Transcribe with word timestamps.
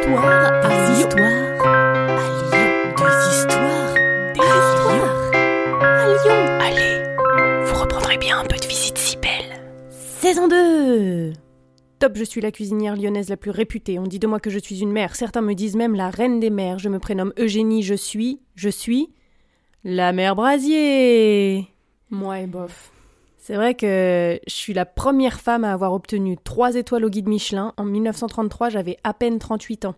histoires 0.00 0.52
à 0.64 0.92
histoires 0.98 1.26
à 1.26 2.20
Lyon. 2.40 2.90
Des 2.96 3.36
histoires, 3.36 3.94
des 4.34 4.40
histoires 4.40 5.30
à 5.82 6.06
Lyon. 6.06 6.40
Allez, 6.60 7.66
vous 7.66 7.74
reprendrez 7.80 8.16
bien 8.18 8.38
un 8.38 8.44
peu 8.44 8.56
de 8.56 8.66
visite 8.66 8.96
si 8.96 9.16
belle. 9.18 9.60
Saison 9.90 10.48
2 10.48 11.32
Top, 11.98 12.16
je 12.16 12.24
suis 12.24 12.40
la 12.40 12.50
cuisinière 12.50 12.96
lyonnaise 12.96 13.28
la 13.28 13.36
plus 13.36 13.50
réputée. 13.50 13.98
On 13.98 14.04
dit 14.04 14.18
de 14.18 14.26
moi 14.26 14.40
que 14.40 14.48
je 14.48 14.58
suis 14.58 14.80
une 14.80 14.92
mère. 14.92 15.14
Certains 15.14 15.42
me 15.42 15.52
disent 15.52 15.76
même 15.76 15.94
la 15.94 16.08
reine 16.08 16.40
des 16.40 16.48
mères. 16.48 16.78
Je 16.78 16.88
me 16.88 16.98
prénomme 16.98 17.34
Eugénie, 17.38 17.82
je 17.82 17.94
suis, 17.94 18.40
je 18.54 18.70
suis 18.70 19.12
la 19.84 20.12
mère 20.12 20.34
Brasier. 20.34 21.66
Moi 22.08 22.40
et 22.40 22.46
bof. 22.46 22.90
C'est 23.40 23.56
vrai 23.56 23.74
que 23.74 24.38
je 24.46 24.52
suis 24.52 24.74
la 24.74 24.84
première 24.84 25.40
femme 25.40 25.64
à 25.64 25.72
avoir 25.72 25.94
obtenu 25.94 26.36
trois 26.36 26.74
étoiles 26.74 27.06
au 27.06 27.08
guide 27.08 27.26
Michelin. 27.26 27.72
En 27.78 27.84
1933, 27.84 28.68
j'avais 28.68 28.98
à 29.02 29.14
peine 29.14 29.38
38 29.38 29.86
ans. 29.86 29.94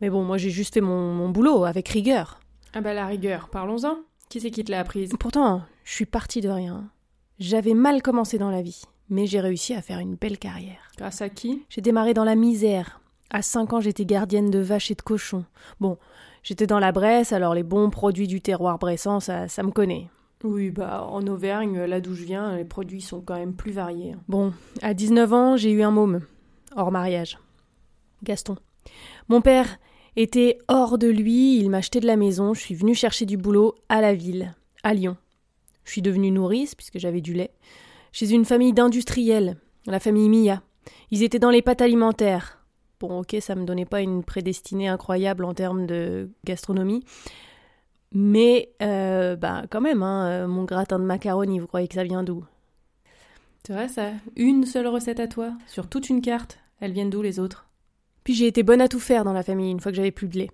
Mais 0.00 0.08
bon, 0.08 0.24
moi 0.24 0.38
j'ai 0.38 0.50
juste 0.50 0.74
fait 0.74 0.80
mon, 0.80 1.12
mon 1.12 1.28
boulot 1.28 1.64
avec 1.64 1.88
rigueur. 1.88 2.40
Ah 2.72 2.80
bah 2.80 2.94
la 2.94 3.06
rigueur, 3.06 3.50
parlons-en. 3.50 3.98
Qui 4.30 4.40
c'est 4.40 4.50
qui 4.50 4.64
te 4.64 4.70
l'a 4.70 4.80
apprise? 4.80 5.12
Pourtant, 5.20 5.62
je 5.84 5.92
suis 5.92 6.06
partie 6.06 6.40
de 6.40 6.48
rien. 6.48 6.90
J'avais 7.38 7.74
mal 7.74 8.00
commencé 8.00 8.38
dans 8.38 8.50
la 8.50 8.62
vie, 8.62 8.82
mais 9.10 9.26
j'ai 9.26 9.40
réussi 9.40 9.74
à 9.74 9.82
faire 9.82 9.98
une 9.98 10.14
belle 10.14 10.38
carrière. 10.38 10.90
Grâce 10.96 11.20
à 11.20 11.28
qui? 11.28 11.66
J'ai 11.68 11.82
démarré 11.82 12.14
dans 12.14 12.24
la 12.24 12.34
misère. 12.34 13.00
À 13.28 13.42
5 13.42 13.74
ans, 13.74 13.80
j'étais 13.80 14.06
gardienne 14.06 14.50
de 14.50 14.58
vaches 14.58 14.90
et 14.90 14.94
de 14.94 15.02
cochons. 15.02 15.44
Bon, 15.80 15.98
j'étais 16.42 16.66
dans 16.66 16.78
la 16.78 16.92
Bresse, 16.92 17.32
alors 17.32 17.54
les 17.54 17.62
bons 17.62 17.90
produits 17.90 18.26
du 18.26 18.40
terroir 18.40 18.78
bressant, 18.78 19.20
ça, 19.20 19.48
ça 19.48 19.62
me 19.62 19.70
connaît. 19.70 20.08
Oui, 20.44 20.70
bah 20.70 21.06
en 21.08 21.26
Auvergne, 21.26 21.84
là 21.84 22.00
d'où 22.00 22.14
je 22.14 22.24
viens, 22.24 22.56
les 22.56 22.64
produits 22.64 23.00
sont 23.00 23.20
quand 23.20 23.36
même 23.36 23.54
plus 23.54 23.72
variés. 23.72 24.16
Bon, 24.28 24.52
à 24.80 24.92
19 24.94 25.32
ans, 25.32 25.56
j'ai 25.56 25.70
eu 25.70 25.82
un 25.82 25.90
môme, 25.90 26.20
hors 26.74 26.90
mariage. 26.90 27.38
Gaston. 28.24 28.56
Mon 29.28 29.40
père 29.40 29.78
était 30.16 30.58
hors 30.68 30.98
de 30.98 31.08
lui, 31.08 31.58
il 31.58 31.70
m'a 31.70 31.78
acheté 31.78 32.00
de 32.00 32.06
la 32.06 32.16
maison, 32.16 32.54
je 32.54 32.60
suis 32.60 32.74
venue 32.74 32.94
chercher 32.94 33.24
du 33.24 33.36
boulot 33.36 33.74
à 33.88 34.00
la 34.00 34.14
ville, 34.14 34.54
à 34.82 34.94
Lyon. 34.94 35.16
Je 35.84 35.92
suis 35.92 36.02
devenue 36.02 36.30
nourrice, 36.30 36.74
puisque 36.74 36.98
j'avais 36.98 37.20
du 37.20 37.32
lait, 37.32 37.52
chez 38.12 38.30
une 38.30 38.44
famille 38.44 38.72
d'industriels, 38.72 39.56
la 39.86 40.00
famille 40.00 40.28
Mia. 40.28 40.62
Ils 41.10 41.22
étaient 41.22 41.38
dans 41.38 41.50
les 41.50 41.62
pâtes 41.62 41.82
alimentaires. 41.82 42.58
Bon, 43.00 43.20
ok, 43.20 43.36
ça 43.40 43.54
me 43.54 43.64
donnait 43.64 43.84
pas 43.84 44.00
une 44.00 44.22
prédestinée 44.22 44.88
incroyable 44.88 45.44
en 45.44 45.54
termes 45.54 45.86
de 45.86 46.30
gastronomie. 46.44 47.04
Mais, 48.14 48.72
euh, 48.82 49.36
bah, 49.36 49.64
quand 49.70 49.80
même, 49.80 50.02
hein, 50.02 50.26
euh, 50.28 50.46
mon 50.46 50.64
gratin 50.64 50.98
de 50.98 51.04
macaroni, 51.04 51.58
vous 51.58 51.66
croyez 51.66 51.88
que 51.88 51.94
ça 51.94 52.04
vient 52.04 52.22
d'où? 52.22 52.44
C'est 53.66 53.72
vrai 53.72 53.88
ça 53.88 54.10
Une 54.36 54.66
seule 54.66 54.88
recette 54.88 55.20
à 55.20 55.28
toi 55.28 55.52
Sur 55.66 55.86
toute 55.88 56.10
une 56.10 56.20
carte 56.20 56.58
Elles 56.80 56.92
viennent 56.92 57.10
d'où 57.10 57.22
les 57.22 57.38
autres? 57.38 57.66
Puis 58.24 58.34
j'ai 58.34 58.46
été 58.46 58.62
bonne 58.62 58.80
à 58.80 58.88
tout 58.88 59.00
faire 59.00 59.24
dans 59.24 59.32
la 59.32 59.42
famille 59.42 59.70
une 59.70 59.80
fois 59.80 59.92
que 59.92 59.96
j'avais 59.96 60.10
plus 60.10 60.28
de 60.28 60.38
lait. 60.38 60.50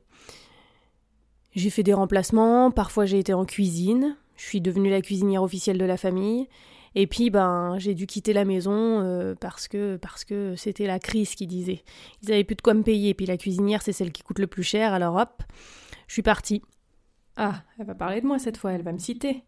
J'ai 1.54 1.70
fait 1.70 1.82
des 1.82 1.92
remplacements, 1.92 2.70
parfois 2.70 3.06
j'ai 3.06 3.18
été 3.18 3.34
en 3.34 3.44
cuisine, 3.44 4.16
je 4.36 4.44
suis 4.44 4.60
devenue 4.60 4.90
la 4.90 5.00
cuisinière 5.00 5.42
officielle 5.42 5.78
de 5.78 5.84
la 5.84 5.96
famille, 5.96 6.48
et 6.94 7.06
puis 7.06 7.30
ben 7.30 7.78
j'ai 7.78 7.94
dû 7.94 8.06
quitter 8.06 8.32
la 8.32 8.44
maison 8.44 9.00
euh, 9.00 9.34
parce 9.34 9.68
que 9.68 9.96
parce 9.96 10.24
que 10.24 10.54
c'était 10.56 10.86
la 10.86 10.98
crise 10.98 11.34
qui 11.34 11.46
disait. 11.46 11.82
Ils 12.22 12.32
avaient 12.32 12.44
plus 12.44 12.56
de 12.56 12.62
quoi 12.62 12.74
me 12.74 12.82
payer, 12.82 13.14
puis 13.14 13.26
la 13.26 13.36
cuisinière 13.36 13.82
c'est 13.82 13.92
celle 13.92 14.12
qui 14.12 14.22
coûte 14.22 14.38
le 14.38 14.46
plus 14.46 14.62
cher, 14.62 14.92
alors 14.92 15.16
hop, 15.16 15.42
je 16.06 16.12
suis 16.12 16.22
partie. 16.22 16.62
Ah, 17.38 17.62
elle 17.78 17.86
va 17.86 17.94
parler 17.94 18.20
de 18.20 18.26
moi 18.26 18.38
cette 18.38 18.56
fois, 18.56 18.72
elle 18.72 18.82
va 18.82 18.92
me 18.92 18.98
citer. 18.98 19.44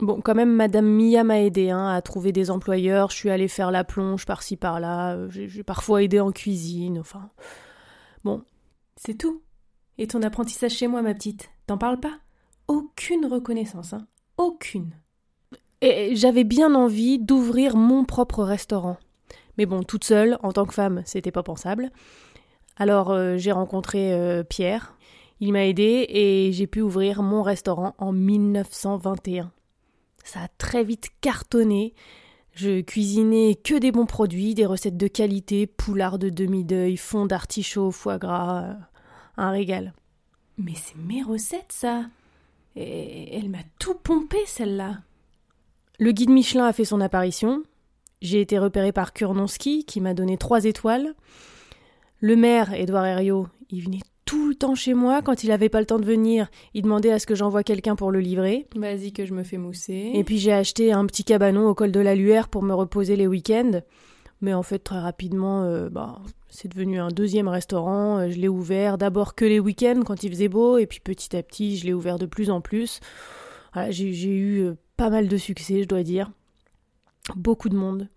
Bon, 0.00 0.20
quand 0.22 0.34
même, 0.34 0.52
Madame 0.52 0.86
Mia 0.86 1.22
m'a 1.22 1.40
aidé 1.40 1.70
hein, 1.70 1.86
à 1.88 2.00
trouver 2.00 2.32
des 2.32 2.50
employeurs. 2.50 3.10
Je 3.10 3.16
suis 3.16 3.30
allée 3.30 3.46
faire 3.48 3.70
la 3.70 3.84
plonge 3.84 4.24
par-ci 4.26 4.56
par-là. 4.56 5.14
euh, 5.14 5.28
J'ai 5.30 5.62
parfois 5.62 6.02
aidé 6.02 6.18
en 6.18 6.32
cuisine. 6.32 6.98
Enfin, 6.98 7.30
bon, 8.24 8.42
C'est 8.96 9.14
tout. 9.18 9.42
Et 9.98 10.06
ton 10.06 10.22
apprentissage 10.22 10.72
chez 10.72 10.86
moi, 10.88 11.02
ma 11.02 11.12
petite? 11.14 11.50
T'en 11.66 11.76
parles 11.76 12.00
pas? 12.00 12.18
Aucune 12.66 13.26
reconnaissance, 13.26 13.92
hein 13.92 14.06
Aucune. 14.38 14.92
Et 15.82 16.16
j'avais 16.16 16.44
bien 16.44 16.74
envie 16.74 17.18
d'ouvrir 17.18 17.76
mon 17.76 18.04
propre 18.04 18.42
restaurant. 18.42 18.96
Mais 19.58 19.66
bon, 19.66 19.82
toute 19.82 20.04
seule, 20.04 20.38
en 20.42 20.52
tant 20.52 20.64
que 20.64 20.72
femme, 20.72 21.02
c'était 21.04 21.30
pas 21.30 21.42
pensable. 21.42 21.90
Alors 22.76 23.10
euh, 23.10 23.36
j'ai 23.36 23.52
rencontré 23.52 24.14
euh, 24.14 24.42
Pierre. 24.42 24.96
Il 25.42 25.52
m'a 25.52 25.66
aidé 25.66 26.06
et 26.08 26.52
j'ai 26.52 26.68
pu 26.68 26.82
ouvrir 26.82 27.20
mon 27.20 27.42
restaurant 27.42 27.96
en 27.98 28.12
1921. 28.12 29.50
Ça 30.22 30.42
a 30.42 30.48
très 30.56 30.84
vite 30.84 31.08
cartonné. 31.20 31.94
Je 32.52 32.80
cuisinais 32.80 33.56
que 33.56 33.76
des 33.76 33.90
bons 33.90 34.06
produits, 34.06 34.54
des 34.54 34.66
recettes 34.66 34.96
de 34.96 35.08
qualité, 35.08 35.66
poulard 35.66 36.20
de 36.20 36.28
demi-deuil, 36.28 36.96
fond 36.96 37.26
d'artichaut, 37.26 37.90
foie 37.90 38.18
gras, 38.18 38.62
euh, 38.62 38.74
un 39.36 39.50
régal. 39.50 39.94
Mais 40.58 40.74
c'est 40.76 40.96
mes 40.96 41.24
recettes, 41.24 41.72
ça 41.72 42.04
Et 42.76 43.36
elle 43.36 43.48
m'a 43.48 43.64
tout 43.80 43.96
pompé, 43.96 44.38
celle-là. 44.46 45.00
Le 45.98 46.12
guide 46.12 46.30
Michelin 46.30 46.66
a 46.66 46.72
fait 46.72 46.84
son 46.84 47.00
apparition. 47.00 47.64
J'ai 48.20 48.40
été 48.40 48.60
repéré 48.60 48.92
par 48.92 49.12
Kurnonski, 49.12 49.86
qui 49.86 50.00
m'a 50.00 50.14
donné 50.14 50.38
trois 50.38 50.66
étoiles. 50.66 51.16
Le 52.20 52.36
maire, 52.36 52.72
Édouard 52.74 53.06
Herriot, 53.06 53.48
il 53.70 53.82
venait 53.82 54.02
tout 54.24 54.48
le 54.48 54.54
temps 54.54 54.74
chez 54.74 54.94
moi. 54.94 55.22
Quand 55.22 55.44
il 55.44 55.50
avait 55.50 55.68
pas 55.68 55.80
le 55.80 55.86
temps 55.86 55.98
de 55.98 56.04
venir, 56.04 56.48
il 56.74 56.82
demandait 56.82 57.12
à 57.12 57.18
ce 57.18 57.26
que 57.26 57.34
j'envoie 57.34 57.62
quelqu'un 57.62 57.96
pour 57.96 58.10
le 58.10 58.20
livrer. 58.20 58.66
Vas-y 58.76 59.12
que 59.12 59.26
je 59.26 59.34
me 59.34 59.42
fais 59.42 59.58
mousser. 59.58 60.12
Et 60.14 60.24
puis 60.24 60.38
j'ai 60.38 60.52
acheté 60.52 60.92
un 60.92 61.06
petit 61.06 61.24
cabanon 61.24 61.68
au 61.68 61.74
col 61.74 61.92
de 61.92 62.00
la 62.00 62.14
Luère 62.14 62.48
pour 62.48 62.62
me 62.62 62.74
reposer 62.74 63.16
les 63.16 63.26
week-ends. 63.26 63.80
Mais 64.40 64.54
en 64.54 64.64
fait, 64.64 64.80
très 64.80 64.98
rapidement, 64.98 65.62
euh, 65.62 65.88
bah, 65.88 66.20
c'est 66.48 66.68
devenu 66.68 66.98
un 66.98 67.08
deuxième 67.08 67.46
restaurant. 67.48 68.18
Euh, 68.18 68.30
Je 68.30 68.38
l'ai 68.38 68.48
ouvert 68.48 68.98
d'abord 68.98 69.34
que 69.36 69.44
les 69.44 69.60
week-ends 69.60 70.02
quand 70.04 70.24
il 70.24 70.30
faisait 70.30 70.48
beau, 70.48 70.78
et 70.78 70.86
puis 70.86 70.98
petit 70.98 71.36
à 71.36 71.42
petit, 71.42 71.76
je 71.76 71.86
l'ai 71.86 71.94
ouvert 71.94 72.18
de 72.18 72.26
plus 72.26 72.50
en 72.50 72.60
plus. 72.60 73.00
Voilà, 73.72 73.92
j'ai 73.92 74.12
j'ai 74.12 74.34
eu 74.34 74.62
euh, 74.64 74.74
pas 74.96 75.10
mal 75.10 75.28
de 75.28 75.36
succès, 75.36 75.82
je 75.82 75.88
dois 75.88 76.02
dire. 76.02 76.32
Beaucoup 77.36 77.68
de 77.68 77.76
monde. 77.76 78.08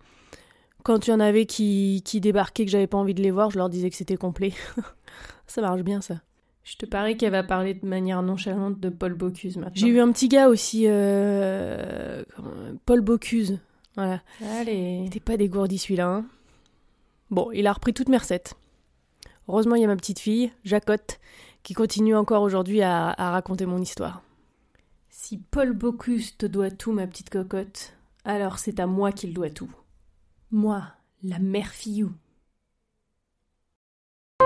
Quand 0.85 1.07
il 1.07 1.09
y 1.09 1.13
en 1.13 1.19
avait 1.19 1.47
qui, 1.47 2.03
qui 2.05 2.21
débarquaient 2.21 2.63
que 2.63 2.69
j'avais 2.69 2.85
pas 2.85 2.99
envie 2.99 3.15
de 3.15 3.21
les 3.23 3.31
voir, 3.31 3.49
je 3.49 3.57
leur 3.57 3.69
disais 3.69 3.89
que 3.89 3.95
c'était 3.95 4.17
complet. 4.17 4.53
ça 5.47 5.59
marche 5.61 5.81
bien, 5.81 5.99
ça. 5.99 6.21
Je 6.63 6.75
te 6.77 6.85
parie 6.85 7.17
qu'elle 7.17 7.31
va 7.31 7.41
parler 7.41 7.73
de 7.73 7.87
manière 7.87 8.21
nonchalante 8.21 8.79
de 8.79 8.89
Paul 8.89 9.15
Bocuse 9.15 9.57
maintenant. 9.57 9.73
J'ai 9.73 9.87
eu 9.87 9.99
un 9.99 10.11
petit 10.11 10.27
gars 10.27 10.47
aussi, 10.47 10.83
euh, 10.87 12.23
Paul 12.85 13.01
Bocuse. 13.01 13.57
Voilà. 13.95 14.21
Allez. 14.59 14.99
Il 15.01 15.07
était 15.07 15.19
pas 15.19 15.37
dégourdi 15.37 15.79
celui-là. 15.79 16.07
hein. 16.07 16.25
Bon, 17.31 17.49
il 17.51 17.65
a 17.65 17.73
repris 17.73 17.93
toutes 17.95 18.09
mes 18.09 18.17
recettes. 18.17 18.53
Heureusement, 19.47 19.73
il 19.73 19.81
y 19.81 19.85
a 19.85 19.87
ma 19.87 19.95
petite 19.95 20.19
fille, 20.19 20.51
Jacotte, 20.63 21.19
qui 21.63 21.73
continue 21.73 22.15
encore 22.15 22.43
aujourd'hui 22.43 22.83
à, 22.83 23.09
à 23.09 23.31
raconter 23.31 23.65
mon 23.65 23.81
histoire. 23.81 24.21
Si 25.09 25.39
Paul 25.39 25.73
Bocuse 25.73 26.37
te 26.37 26.45
doit 26.45 26.69
tout, 26.69 26.91
ma 26.91 27.07
petite 27.07 27.31
cocotte, 27.31 27.93
alors 28.23 28.59
c'est 28.59 28.79
à 28.79 28.85
moi 28.85 29.11
qu'il 29.11 29.33
doit 29.33 29.49
tout. 29.49 29.71
Moi, 30.57 30.83
la 31.21 31.37
mère 31.37 31.73
Fillou. 31.73 32.13
Vous 34.39 34.45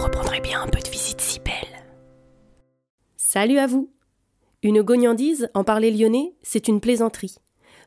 reprendrez 0.00 0.38
bien 0.38 0.62
un 0.62 0.68
peu 0.68 0.78
de 0.78 0.88
visite 0.88 1.20
si 1.20 1.40
belle. 1.40 1.84
Salut 3.16 3.58
à 3.58 3.66
vous 3.66 3.90
Une 4.62 4.82
gognandise, 4.82 5.48
en 5.54 5.64
parler 5.64 5.90
lyonnais, 5.90 6.36
c'est 6.42 6.68
une 6.68 6.80
plaisanterie. 6.80 7.34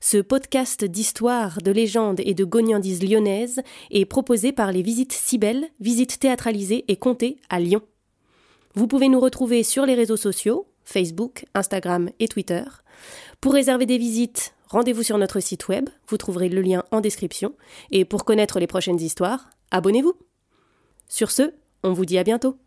Ce 0.01 0.17
podcast 0.17 0.83
d'histoire, 0.83 1.61
de 1.61 1.71
légendes 1.71 2.19
et 2.19 2.33
de 2.33 2.43
gognandises 2.43 3.01
lyonnaises 3.01 3.61
est 3.89 4.03
proposé 4.03 4.51
par 4.51 4.73
les 4.73 4.81
Visites 4.81 5.13
Cybelles, 5.13 5.69
visites 5.79 6.19
théâtralisées 6.19 6.83
et 6.89 6.97
comptées 6.97 7.37
à 7.47 7.61
Lyon. 7.61 7.83
Vous 8.73 8.87
pouvez 8.87 9.07
nous 9.07 9.21
retrouver 9.21 9.63
sur 9.63 9.85
les 9.85 9.95
réseaux 9.95 10.17
sociaux, 10.17 10.67
Facebook, 10.83 11.45
Instagram 11.53 12.09
et 12.19 12.27
Twitter. 12.27 12.65
Pour 13.39 13.53
réserver 13.53 13.85
des 13.85 13.97
visites, 13.97 14.55
rendez-vous 14.69 15.03
sur 15.03 15.17
notre 15.17 15.39
site 15.39 15.67
web, 15.67 15.89
vous 16.07 16.17
trouverez 16.17 16.49
le 16.49 16.61
lien 16.61 16.83
en 16.91 17.01
description. 17.01 17.55
Et 17.91 18.05
pour 18.05 18.25
connaître 18.25 18.59
les 18.59 18.67
prochaines 18.67 18.99
histoires, 18.99 19.49
abonnez-vous. 19.71 20.13
Sur 21.07 21.31
ce, 21.31 21.53
on 21.83 21.93
vous 21.93 22.05
dit 22.05 22.17
à 22.17 22.23
bientôt. 22.23 22.57